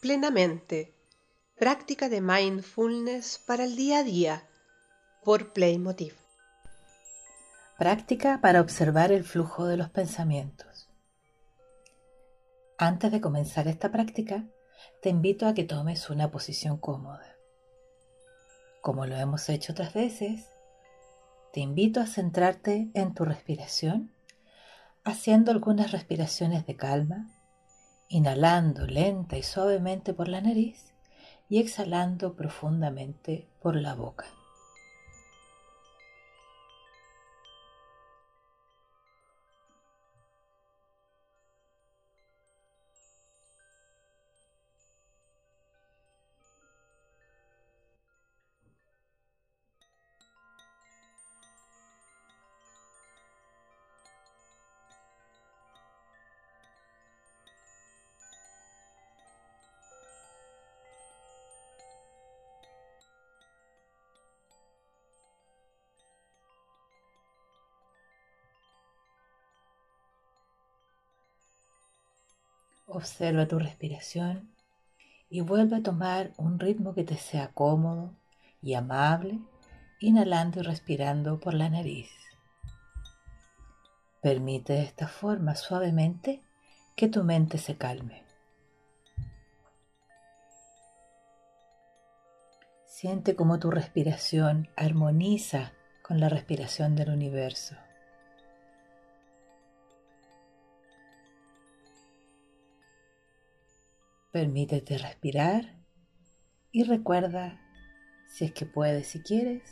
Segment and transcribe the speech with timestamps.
[0.00, 0.94] plenamente.
[1.58, 4.48] Práctica de mindfulness para el día a día
[5.22, 6.14] por Playmotiv.
[7.78, 10.88] Práctica para observar el flujo de los pensamientos.
[12.78, 14.46] Antes de comenzar esta práctica,
[15.02, 17.36] te invito a que tomes una posición cómoda.
[18.80, 20.46] Como lo hemos hecho otras veces,
[21.52, 24.14] te invito a centrarte en tu respiración,
[25.04, 27.39] haciendo algunas respiraciones de calma,
[28.12, 30.92] inhalando lenta y suavemente por la nariz
[31.48, 34.26] y exhalando profundamente por la boca.
[72.92, 74.50] Observa tu respiración
[75.28, 78.16] y vuelve a tomar un ritmo que te sea cómodo
[78.60, 79.38] y amable,
[80.00, 82.10] inhalando y respirando por la nariz.
[84.20, 86.42] Permite de esta forma suavemente
[86.96, 88.24] que tu mente se calme.
[92.86, 97.76] Siente cómo tu respiración armoniza con la respiración del universo.
[104.32, 105.74] Permítete respirar
[106.70, 107.60] y recuerda,
[108.28, 109.62] si es que puedes, si quieres,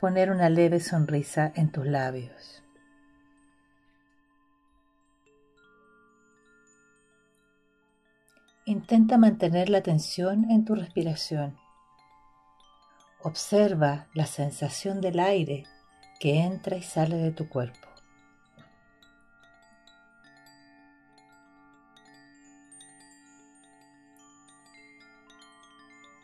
[0.00, 2.62] poner una leve sonrisa en tus labios.
[8.64, 11.58] Intenta mantener la atención en tu respiración.
[13.20, 15.64] Observa la sensación del aire
[16.18, 17.91] que entra y sale de tu cuerpo.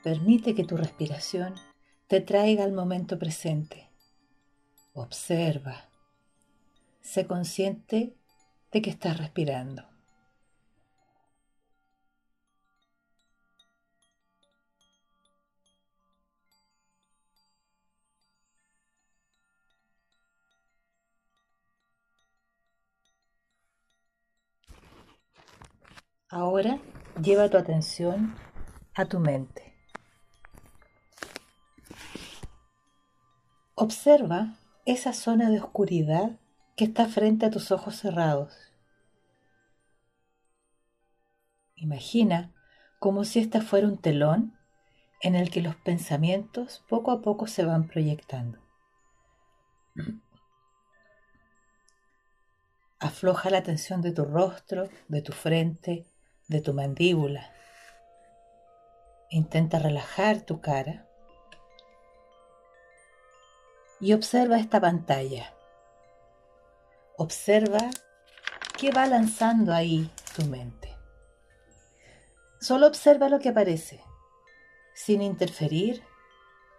[0.03, 1.55] Permite que tu respiración
[2.07, 3.91] te traiga al momento presente.
[4.95, 5.89] Observa.
[7.01, 8.15] Sé consciente
[8.73, 9.85] de que estás respirando.
[26.31, 26.79] Ahora
[27.23, 28.35] lleva tu atención
[28.95, 29.78] a tu mente.
[33.81, 34.57] Observa
[34.87, 36.41] esa zona de oscuridad
[36.75, 38.73] que está frente a tus ojos cerrados.
[41.77, 42.53] Imagina
[42.99, 44.59] como si esta fuera un telón
[45.21, 48.59] en el que los pensamientos poco a poco se van proyectando.
[52.99, 56.05] Afloja la tensión de tu rostro, de tu frente,
[56.49, 57.53] de tu mandíbula.
[59.31, 61.08] Intenta relajar tu cara
[64.01, 65.55] y observa esta pantalla.
[67.17, 67.91] Observa
[68.77, 70.97] qué va lanzando ahí tu mente.
[72.61, 74.03] Solo observa lo que aparece,
[74.95, 76.03] sin interferir,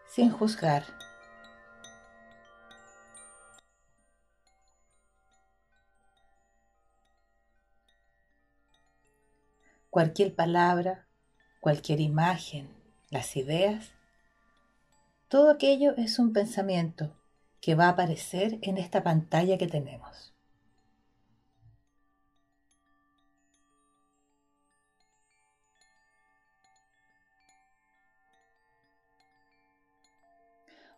[0.08, 0.86] sin juzgar.
[9.90, 11.08] Cualquier palabra,
[11.60, 12.70] cualquier imagen,
[13.10, 13.92] las ideas
[15.30, 17.16] todo aquello es un pensamiento
[17.62, 20.34] que va a aparecer en esta pantalla que tenemos.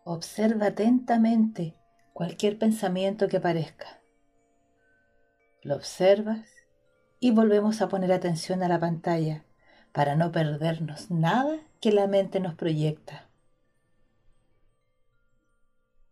[0.05, 1.75] Observa atentamente
[2.13, 4.01] cualquier pensamiento que aparezca.
[5.61, 6.47] Lo observas
[7.19, 9.43] y volvemos a poner atención a la pantalla
[9.91, 13.30] para no perdernos nada que la mente nos proyecta.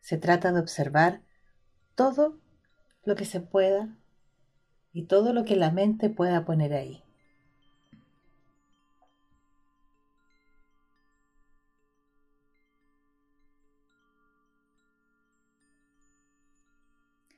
[0.10, 1.22] Se trata de observar
[1.94, 2.40] todo
[3.04, 3.96] lo que se pueda
[4.92, 7.04] y todo lo que la mente pueda poner ahí.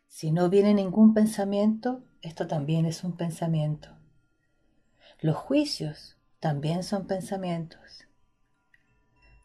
[0.08, 3.90] Si no viene ningún pensamiento, esto también es un pensamiento.
[5.20, 8.08] Los juicios también son pensamientos.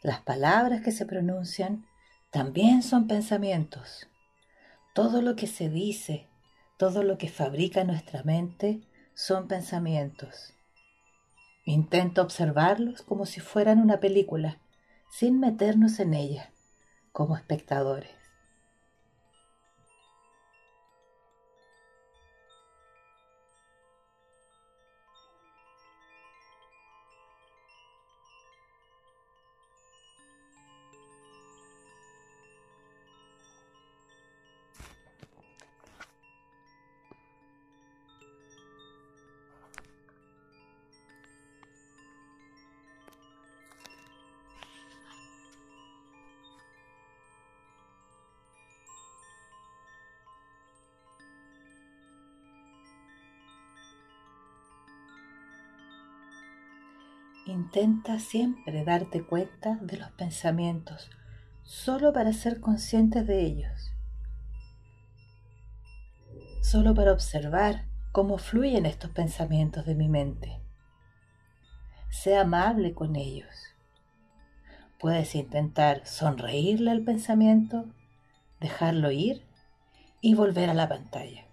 [0.05, 1.87] Las palabras que se pronuncian
[2.37, 4.11] también son pensamientos.
[4.95, 6.29] Todo lo que se dice,
[6.77, 8.83] todo lo que fabrica nuestra mente
[9.15, 10.53] son pensamientos.
[11.65, 14.61] Intenta observarlos como si fueran una película,
[15.11, 16.53] sin meternos en ella,
[17.11, 18.11] como espectadores.
[57.47, 61.09] Intenta siempre darte cuenta de los pensamientos,
[61.63, 63.93] solo para ser conscientes de ellos,
[66.61, 70.61] solo para observar cómo fluyen estos pensamientos de mi mente.
[72.11, 73.55] Sé amable con ellos.
[74.99, 77.85] Puedes intentar sonreírle al pensamiento,
[78.59, 79.47] dejarlo ir
[80.21, 81.47] y volver a la pantalla.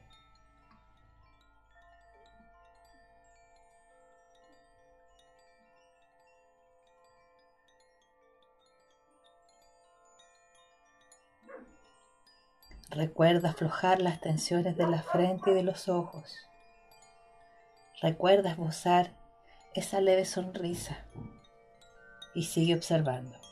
[12.95, 16.31] Recuerda aflojar las tensiones de la frente y de los ojos.
[18.03, 19.15] Recuerda esbozar
[19.73, 20.99] esa leve sonrisa
[22.35, 23.42] y sigue observando.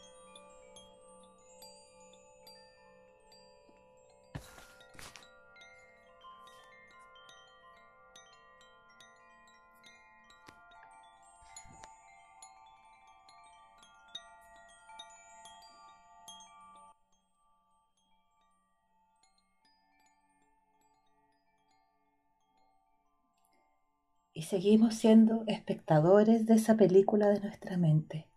[24.42, 28.28] Y seguimos siendo espectadores de esa película de nuestra mente,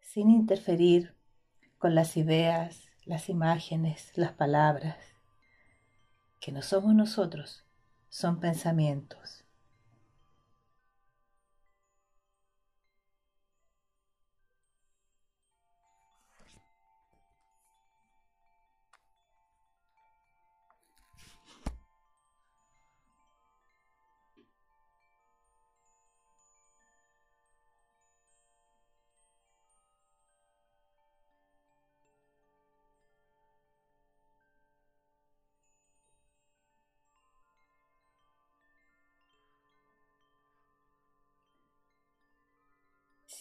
[0.00, 1.14] sin interferir
[1.78, 4.96] con las ideas, las imágenes, las palabras,
[6.40, 7.64] que no somos nosotros,
[8.08, 9.41] son pensamientos.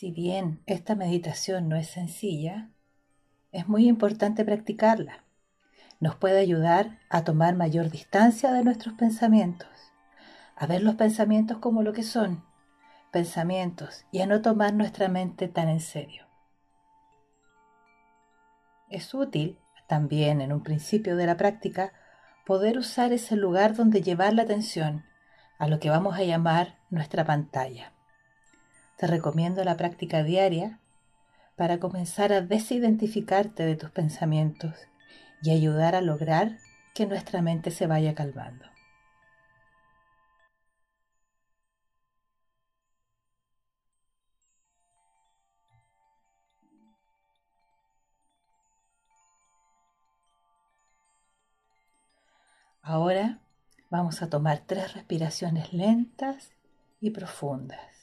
[0.02, 2.72] Si bien esta meditación no es sencilla,
[3.52, 5.26] es muy importante practicarla.
[6.00, 9.70] Nos puede ayudar a tomar mayor distancia de nuestros pensamientos,
[10.56, 12.44] a ver los pensamientos como lo que son,
[13.12, 16.26] pensamientos, y a no tomar nuestra mente tan en serio.
[18.90, 21.94] Es útil también en un principio de la práctica
[22.48, 25.06] poder usar ese lugar donde llevar la atención
[25.60, 27.94] a lo que vamos a llamar nuestra pantalla.
[29.02, 30.80] Te recomiendo la práctica diaria
[31.56, 34.76] para comenzar a desidentificarte de tus pensamientos
[35.42, 36.60] y ayudar a lograr
[36.94, 38.64] que nuestra mente se vaya calmando.
[52.84, 53.40] Ahora
[53.90, 56.52] vamos a tomar tres respiraciones lentas
[57.00, 58.01] y profundas.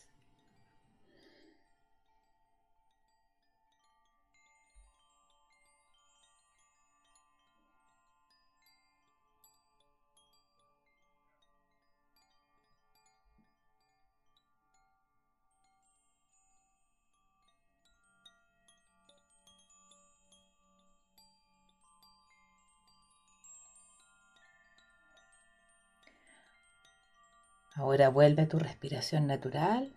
[27.78, 29.94] Ahora vuelve a tu respiración natural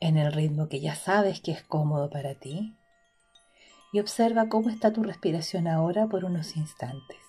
[0.00, 2.76] en el ritmo que ya sabes que es cómodo para ti
[3.92, 7.27] y observa cómo está tu respiración ahora por unos instantes.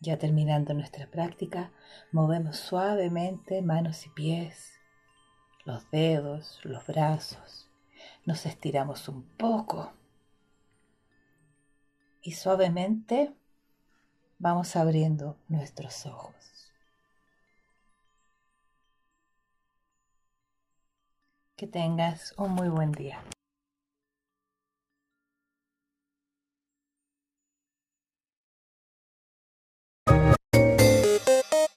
[0.00, 1.72] Ya terminando nuestra práctica,
[2.12, 4.78] movemos suavemente manos y pies,
[5.64, 7.68] los dedos, los brazos
[8.24, 9.92] Nos estiramos un poco
[12.22, 13.34] y suavemente
[14.38, 16.34] vamos abriendo nuestros ojos.
[21.56, 23.20] Que tengas un muy buen día.